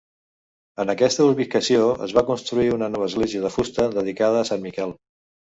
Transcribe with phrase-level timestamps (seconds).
[0.83, 4.99] En aquesta ubicació es va construir una nova església de fusta dedicada a Sant Miquel.